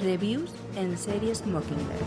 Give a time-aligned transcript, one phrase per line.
[0.00, 2.02] Reviews en series Mockingbird.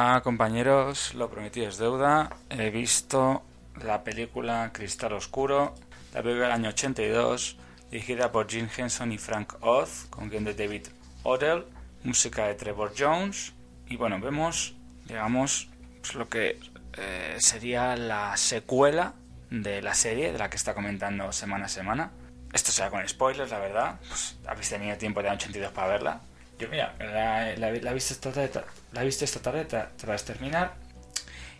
[0.00, 2.30] Hola compañeros, lo prometido es deuda.
[2.50, 3.42] He visto
[3.82, 5.74] la película Cristal Oscuro,
[6.14, 7.56] la película del año 82,
[7.90, 10.86] dirigida por Jim Henson y Frank Oz, con guion de David
[11.24, 11.64] Odell,
[12.04, 13.54] música de Trevor Jones.
[13.88, 15.68] Y bueno, vemos, digamos,
[16.00, 16.60] pues, lo que
[16.96, 19.14] eh, sería la secuela
[19.50, 22.12] de la serie de la que está comentando semana a semana.
[22.52, 23.98] Esto será con spoilers, la verdad.
[24.06, 26.20] Pues habéis tenido tiempo de 82 para verla.
[26.58, 28.50] Yo, mira, la, la, la esta tarde,
[28.92, 30.74] la he visto esta tarde tra- tras terminar.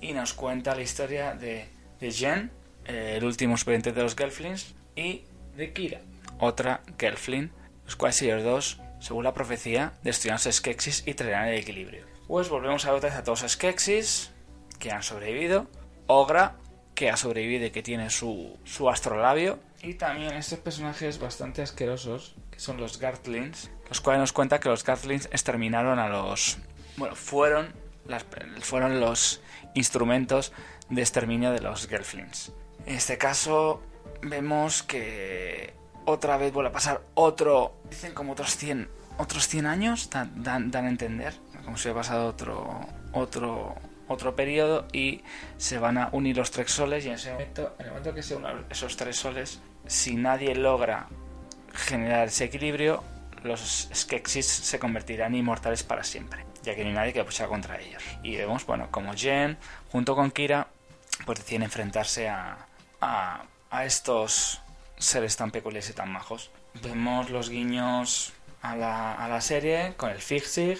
[0.00, 1.66] Y nos cuenta la historia de,
[2.00, 2.50] de Jen,
[2.86, 5.24] eh, el último superviviente de los Gelflings, y
[5.56, 6.00] de Kira,
[6.38, 7.50] otra Gelfling,
[7.84, 12.06] los cuales ellos dos, según la profecía, destruirán sus Skeksis y traerán el equilibrio.
[12.28, 14.30] Pues volvemos a ver otra vez a todos los Skeksis
[14.78, 15.66] que han sobrevivido,
[16.06, 16.56] Ogra,
[16.94, 22.36] que ha sobrevivido y que tiene su, su astrolabio, y también estos personajes bastante asquerosos,
[22.50, 26.58] que son los Gartlings, los cuales nos cuenta que los Gartlings exterminaron a los...
[26.96, 27.74] Bueno, fueron,
[28.06, 28.24] las,
[28.60, 29.42] fueron los
[29.74, 30.52] instrumentos
[30.88, 32.52] de exterminio de los Gelflings.
[32.86, 33.82] En este caso
[34.22, 35.74] vemos que
[36.06, 37.76] otra vez vuelve a pasar otro...
[37.90, 42.00] Dicen como otros 100, otros 100 años, dan, dan, dan a entender, como si hubiera
[42.00, 42.86] pasado otro...
[43.12, 43.74] otro
[44.08, 45.22] otro periodo y
[45.56, 48.22] se van a unir los tres soles y en ese momento, en el momento que
[48.22, 51.08] se unan esos tres soles, si nadie logra
[51.72, 53.02] generar ese equilibrio,
[53.42, 57.78] los Skeksis se convertirán inmortales para siempre, ya que no hay nadie que pueda contra
[57.80, 58.02] ellos.
[58.22, 59.58] Y vemos, bueno, como Jen,
[59.92, 60.68] junto con Kira,
[61.26, 62.66] pues deciden enfrentarse a,
[63.00, 64.60] a, a estos
[64.96, 66.50] seres tan peculiares y tan majos.
[66.82, 70.78] Vemos los guiños a la, a la serie con el Fixig,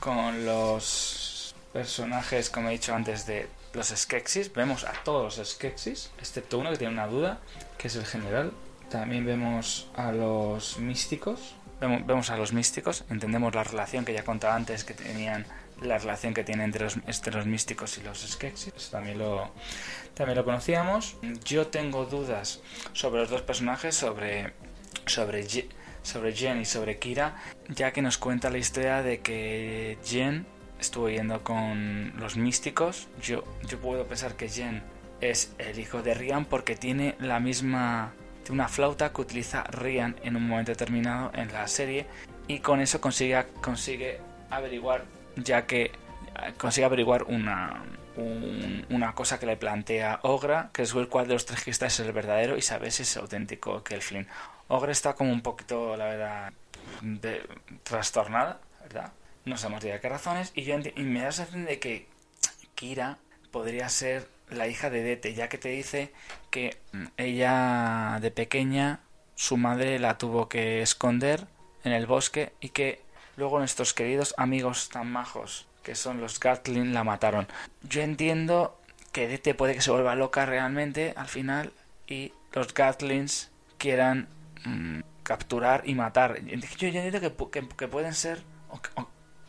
[0.00, 1.39] con los
[1.72, 4.52] personajes, como he dicho antes, de los Skeksis.
[4.52, 7.40] Vemos a todos los Skeksis, excepto uno que tiene una duda,
[7.78, 8.52] que es el general.
[8.90, 11.54] También vemos a los místicos.
[11.80, 13.04] Vemos, a los místicos.
[13.08, 15.46] Entendemos la relación que ya contaba antes que tenían
[15.80, 18.90] la relación que tiene entre los, entre los místicos y los Skeksis.
[18.90, 19.50] También lo,
[20.14, 21.16] también lo conocíamos.
[21.44, 22.60] Yo tengo dudas
[22.92, 24.52] sobre los dos personajes, sobre,
[25.06, 25.46] sobre,
[26.02, 27.36] sobre Jen y sobre Kira,
[27.68, 30.46] ya que nos cuenta la historia de que Jen
[30.80, 33.08] estuvo yendo con los místicos.
[33.22, 34.82] Yo, yo puedo pensar que Jen
[35.20, 40.16] es el hijo de Rian porque tiene la misma tiene una flauta que utiliza Rian
[40.22, 42.06] en un momento determinado en la serie
[42.48, 44.18] y con eso consigue consigue
[44.48, 45.04] averiguar
[45.36, 45.92] ya que
[46.56, 47.82] consigue averiguar una
[48.16, 52.00] un- una cosa que le plantea Ogra, que es el cual de los tres es
[52.00, 54.26] el verdadero y sabe si es auténtico Kelflin.
[54.68, 56.52] Ogra está como un poquito, la verdad,
[57.02, 57.46] de-
[57.82, 59.12] trastornada, ¿verdad?
[59.44, 62.06] No sabemos de qué razones y, yo y me da la sensación de que
[62.74, 63.18] Kira
[63.50, 66.12] podría ser la hija de Dete, ya que te dice
[66.50, 69.00] que mm, ella de pequeña
[69.34, 71.46] su madre la tuvo que esconder
[71.84, 73.00] en el bosque y que
[73.36, 77.48] luego nuestros queridos amigos tan majos que son los Gatling la mataron.
[77.82, 78.78] Yo entiendo
[79.12, 81.72] que Dete puede que se vuelva loca realmente al final
[82.06, 84.28] y los Gatlings quieran
[84.64, 86.40] mm, capturar y matar.
[86.44, 88.42] Yo, yo entiendo que, que- que pueden ser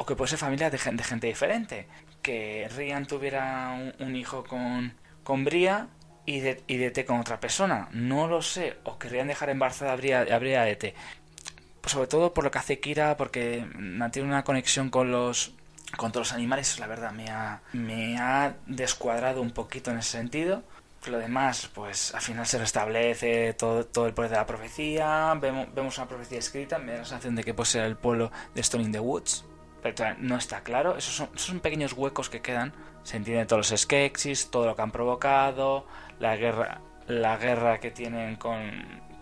[0.01, 1.87] o que puede ser familia de gente, de diferente.
[2.23, 5.89] Que Rian tuviera un, hijo con, con Bria
[6.25, 7.87] y, de, y Dete con otra persona.
[7.91, 8.77] No lo sé.
[8.83, 10.95] O querrían dejar embarazada a Bria, a Bria de Dete.
[11.81, 15.53] Pues sobre todo por lo que hace Kira, porque mantiene una conexión con los
[15.97, 20.11] con todos los animales, la verdad, me ha, me ha descuadrado un poquito en ese
[20.11, 20.63] sentido.
[21.05, 25.67] Lo demás, pues al final se restablece todo, todo el poder de la profecía, vemos,
[25.75, 28.61] vemos una profecía escrita, me da la sensación de que puede ser el pueblo de
[28.61, 29.43] Stone in the Woods,
[29.81, 32.73] pero no está claro, esos son, pequeños huecos que quedan,
[33.03, 35.85] se entiende todos los Skeksis, todo lo que han provocado,
[36.19, 38.61] la guerra, la guerra que tienen con,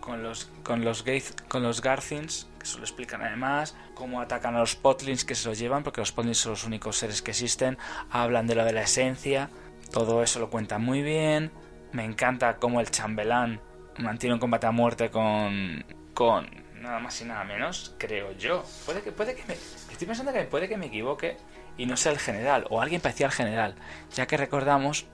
[0.00, 1.04] con los con los
[1.48, 5.48] con los Garthins, que se lo explican además, cómo atacan a los Potlins que se
[5.48, 7.78] los llevan, porque los Potlins son los únicos seres que existen,
[8.10, 9.48] hablan de lo de la esencia,
[9.90, 11.50] todo eso lo cuentan muy bien,
[11.92, 13.60] me encanta cómo el chambelán
[13.98, 16.46] mantiene un combate a muerte con con
[16.80, 18.64] nada más y nada menos, creo yo.
[18.86, 21.36] Puede que puede que me estoy pensando que puede que me equivoque
[21.76, 23.74] y no sea el general o alguien parecido al general,
[24.14, 25.06] ya que recordamos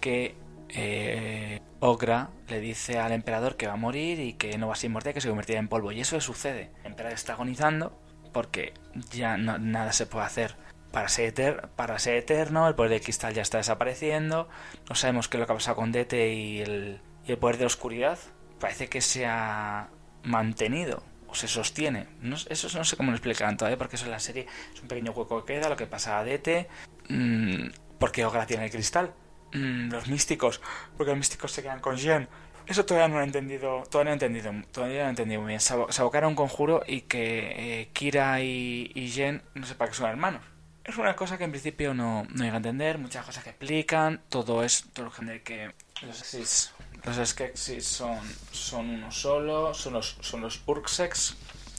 [0.00, 0.36] que
[0.68, 4.76] eh, Ogra le dice al emperador que va a morir y que no va a
[4.76, 5.92] ser inmortal, que se convertirá en polvo.
[5.92, 6.70] Y eso le sucede.
[6.80, 7.98] El emperador está agonizando
[8.32, 8.74] porque
[9.10, 10.56] ya nada se puede hacer
[10.92, 14.48] para ser, para ser eterno, el poder del cristal ya está desapareciendo,
[14.88, 17.56] no sabemos qué es lo que ha pasado con Dete y el, y el poder
[17.56, 18.18] de la oscuridad.
[18.60, 19.88] Parece que se ha
[20.24, 22.06] mantenido o se sostiene.
[22.20, 24.88] No, eso no sé cómo lo explican todavía, porque eso en la serie es un
[24.88, 26.68] pequeño hueco que queda, lo que pasa a Dete,
[27.08, 29.14] mmm, porque Ogra tiene el cristal.
[29.52, 30.60] Mm, los místicos,
[30.96, 32.28] porque los místicos se quedan con Jen.
[32.66, 35.48] Eso todavía no lo he entendido, todavía no he entendido, todavía no he entendido muy
[35.48, 35.60] bien.
[35.60, 39.96] Se abocaron un conjuro y que eh, Kira y, y Jen no sé para qué
[39.96, 40.42] son hermanos.
[40.84, 44.20] Es una cosa que en principio no, no llega a entender, muchas cosas que explican,
[44.28, 45.72] todo es todo lo que
[46.02, 46.74] los
[47.04, 48.18] los Skeksis son,
[48.52, 50.58] son uno solo, son los, son los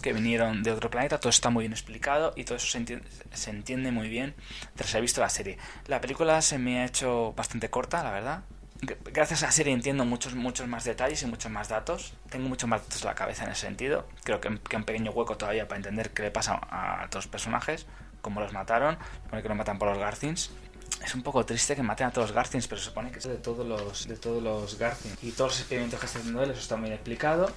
[0.02, 3.08] que vinieron de otro planeta, todo está muy bien explicado y todo eso se entiende,
[3.32, 4.36] se entiende muy bien
[4.76, 5.58] tras haber visto la serie.
[5.88, 8.44] La película se me ha hecho bastante corta, la verdad.
[9.14, 12.14] Gracias a la serie entiendo muchos, muchos más detalles y muchos más datos.
[12.30, 14.06] Tengo muchos más datos en la cabeza en ese sentido.
[14.26, 17.32] Creo que, que un pequeño hueco todavía para entender qué le pasa a todos los
[17.32, 17.86] personajes
[18.24, 20.50] como los mataron, supone que lo matan por los Garthins.
[21.04, 23.26] Es un poco triste que maten a todos los Garthins, pero se supone que es
[23.26, 24.78] de todos los, de todos los.
[25.22, 27.48] Y todos los experimentos que están haciendo él, eso está muy explicado.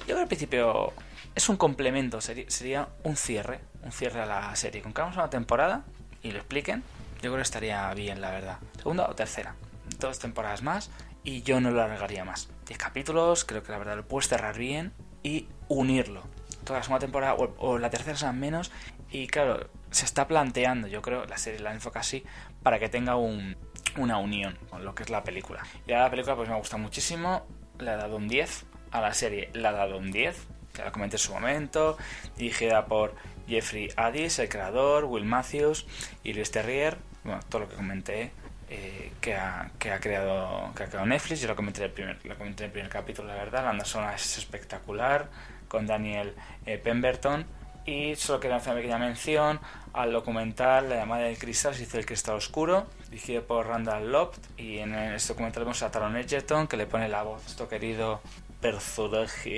[0.00, 0.92] Yo creo que al principio
[1.34, 4.82] es un complemento, sería, un cierre, un cierre a la serie.
[4.82, 5.84] Con que hagamos una temporada
[6.22, 6.84] y lo expliquen,
[7.16, 8.58] yo creo que estaría bien, la verdad.
[8.76, 9.56] Segunda o tercera.
[9.98, 10.90] Dos temporadas más
[11.24, 12.48] y yo no lo alargaría más.
[12.66, 16.22] Diez capítulos, creo que la verdad lo puedes cerrar bien y unirlo.
[16.64, 18.70] Toda la segunda temporada o, la tercera sean menos
[19.10, 22.24] y claro, se está planteando, yo creo, la serie la enfoca así,
[22.62, 23.56] para que tenga un,
[23.96, 25.62] una unión con lo que es la película.
[25.86, 27.46] Y la película pues me gusta muchísimo,
[27.78, 30.92] le ha dado un 10, a la serie le ha dado un 10, que la
[30.92, 31.98] comenté en su momento,
[32.36, 33.14] dirigida por
[33.46, 35.86] Jeffrey Addis, el creador, Will Matthews
[36.22, 38.32] y Luis Terrier, bueno, todo lo que comenté.
[38.74, 41.92] Eh, que, ha, que, ha, creado que ha creado Netflix yo lo comenté en el
[41.92, 45.28] primer lo comenté en el primer capítulo la verdad la banda sonora es espectacular
[45.68, 46.34] con Daniel
[46.64, 47.44] eh, Pemberton
[47.84, 49.60] y solo quería hacer una pequeña mención
[49.92, 54.38] al documental La llamada del cristal, se dice el cristal oscuro, dirigido por Randall Loft.
[54.56, 57.68] Y en este documental vemos a Taron Egerton, que le pone la voz a nuestro
[57.68, 58.20] querido
[58.60, 59.50] personaje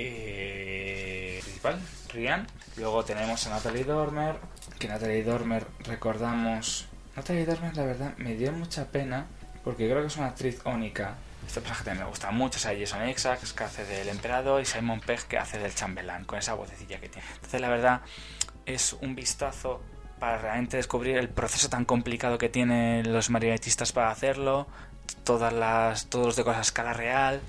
[1.43, 1.79] principal,
[2.11, 2.47] Rian.
[2.77, 4.37] Luego tenemos a Natalie Dormer,
[4.79, 6.87] que Natalie Dormer recordamos.
[7.15, 9.27] Natalie Dormer, la verdad, me dio mucha pena,
[9.63, 11.15] porque creo que es una actriz única
[11.47, 12.57] este personaje también me gusta mucho.
[12.57, 16.39] O Jason Isaacs, que hace del emperador, y Simon Pegg, que hace del chambelán, con
[16.39, 17.27] esa vocecilla que tiene.
[17.35, 18.01] Entonces, la verdad,
[18.65, 19.81] es un vistazo
[20.19, 24.67] para realmente descubrir el proceso tan complicado que tienen los marionetistas para hacerlo,
[25.23, 27.41] todas las, todos los decoros a escala real.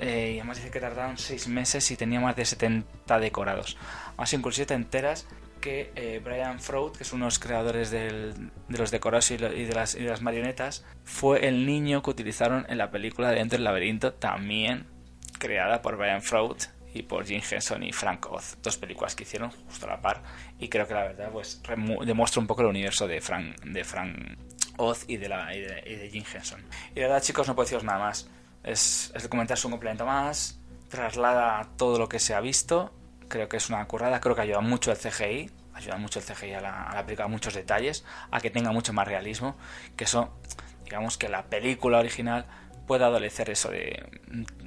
[0.00, 3.76] Eh, y además dice que tardaron 6 meses y tenía más de 70 decorados.
[4.16, 5.26] Más inclusive te enteras
[5.64, 8.34] que eh, Brian Froud, que es uno de los creadores de
[8.68, 13.36] los decorados y, de las, marionetas, fue el niño que utilizaron en la película de
[13.36, 14.86] Dentro del Laberinto, también
[15.38, 16.58] creada por Brian Froud
[16.92, 18.58] y por Jim Henson y Frank Oz.
[18.62, 20.22] Dos películas que hicieron justo a la par.
[20.58, 21.62] Y creo que la verdad pues
[22.04, 24.36] demuestra un poco el universo de Frank, de Frank
[24.76, 26.62] Oz y de, Jim Henson.
[26.94, 28.28] Y la verdad, chicos, no puedo deciros nada más.
[28.62, 30.60] Es, es documentarse un complemento más,
[30.90, 32.92] traslada todo lo que se ha visto
[33.28, 36.54] creo que es una currada, creo que ayuda mucho el CGI, ayuda mucho el CGI
[36.54, 39.56] a la, a la película, a muchos detalles, a que tenga mucho más realismo,
[39.96, 40.32] que eso,
[40.84, 42.46] digamos que la película original
[42.86, 44.04] pueda adolecer eso de,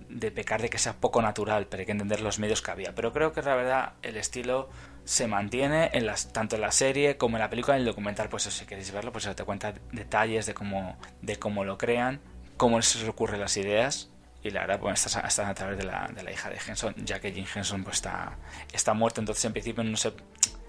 [0.10, 2.96] de pecar de que sea poco natural, pero hay que entender los medios que había.
[2.96, 4.70] Pero creo que la verdad el estilo
[5.06, 8.28] se mantiene en las, tanto en la serie como en la película, en el documental,
[8.30, 12.20] pues si queréis verlo, pues te cuenta detalles de cómo, de cómo lo crean,
[12.58, 14.10] cómo se ocurren las ideas
[14.48, 17.20] y la verdad pues están a través de la, de la hija de Henson ya
[17.20, 18.38] que Jim Henson pues está,
[18.72, 19.22] está muerto.
[19.22, 20.14] Entonces en principio no sé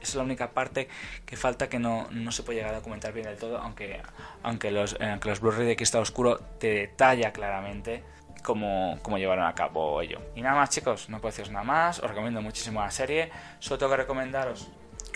[0.01, 0.89] es la única parte
[1.27, 4.01] que falta que no, no se puede llegar a documentar bien del todo aunque
[4.43, 8.05] aunque los, aunque los Blu-ray de Cristal Oscuro te detalla claramente
[8.43, 10.21] cómo, cómo, llevaron a cabo ello.
[10.35, 11.99] Y nada más chicos no puedo deciros nada más.
[11.99, 13.31] Os recomiendo muchísimo la serie.
[13.59, 14.71] Solo tengo que recomendaros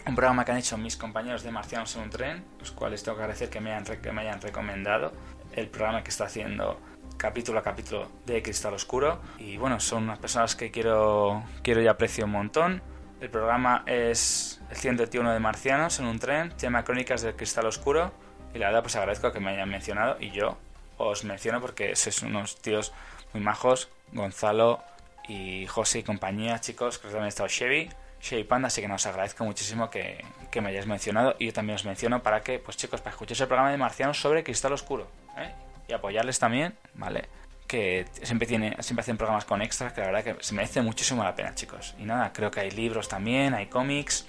[0.07, 3.17] un programa que han hecho mis compañeros de Marcianos en un tren, los cuales tengo
[3.17, 5.13] que agradecer que me, hayan, que me hayan recomendado
[5.53, 6.81] el programa que está haciendo
[7.23, 9.21] capítulo a capítulo de Cristal Oscuro.
[9.39, 12.83] Y bueno, son unas personas que quiero, quiero y aprecio un montón.
[13.21, 17.67] El programa es el 121 de Marcianos en un tren, se llama Crónicas del Cristal
[17.67, 18.11] Oscuro.
[18.53, 20.59] Y la verdad, pues agradezco que me hayan mencionado y yo
[20.99, 22.93] os menciono porque sois unos tíos
[23.33, 24.83] muy majos, Gonzalo
[25.29, 27.89] y José y compañía, chicos, que también estado Chevy,
[28.21, 31.77] Chevy Panda, así que nos agradezco muchísimo que, que, me hayáis mencionado y yo también
[31.77, 35.07] os menciono para que, pues chicos, para escuchar el programa de Marcianos sobre Cristal Oscuro.
[35.39, 35.53] ¿eh?
[35.89, 37.29] Y apoyarles también, ¿vale?
[37.67, 41.25] Que siempre, tiene, siempre hacen programas con extras que la verdad que se merece muchísimo
[41.25, 41.95] la pena, chicos.
[41.99, 44.27] Y nada, creo que hay libros también, hay cómics,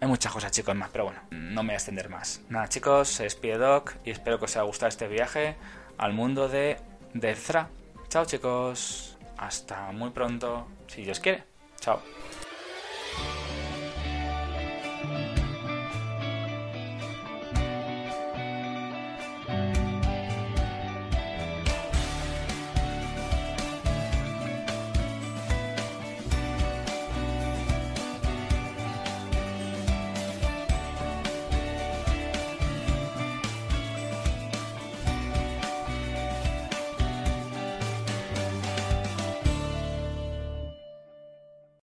[0.00, 2.42] hay muchas cosas, chicos, más, pero bueno, no me voy a extender más.
[2.48, 5.56] Nada, chicos, se despide Doc y espero que os haya gustado este viaje
[5.98, 6.78] al mundo de
[7.22, 7.68] Ezra.
[8.08, 11.44] Chao chicos, hasta muy pronto, si Dios quiere.
[11.80, 12.00] Chao.